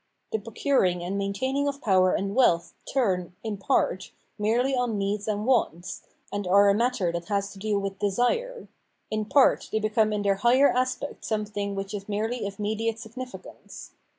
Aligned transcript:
The 0.31 0.39
procuring 0.39 1.03
and 1.03 1.15
maintaining 1.15 1.67
of 1.67 1.79
power 1.79 2.15
and 2.15 2.33
wealth 2.33 2.73
turn, 2.91 3.35
in 3.43 3.57
part, 3.57 4.11
merely 4.39 4.75
on 4.75 4.97
needs 4.97 5.27
and 5.27 5.45
wants, 5.45 6.01
and 6.33 6.47
are 6.47 6.69
a 6.69 6.73
matter 6.73 7.11
that 7.11 7.25
has 7.27 7.51
to 7.53 7.59
do 7.59 7.77
with 7.77 7.99
desire; 7.99 8.67
in 9.11 9.25
part, 9.25 9.69
they 9.71 9.77
become 9.79 10.11
in 10.11 10.23
their 10.23 10.37
higher 10.37 10.69
aspect 10.71 11.23
something 11.23 11.75
which 11.75 11.93
is 11.93 12.09
merely 12.09 12.47
of 12.47 12.57
mediate 12.57 12.95
signifi.cance. 12.97 13.91